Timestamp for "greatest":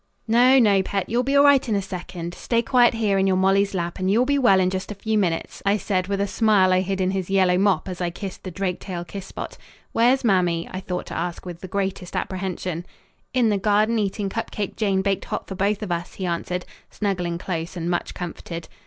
11.67-12.15